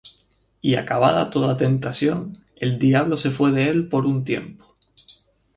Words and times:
Y 0.61 0.77
acabada 0.77 1.29
toda 1.29 1.57
tentación, 1.57 2.43
el 2.55 2.79
diablo 2.79 3.17
se 3.17 3.29
fué 3.29 3.51
de 3.51 3.69
él 3.69 3.87
por 3.87 4.07
un 4.07 4.23
tiempo. 4.23 4.75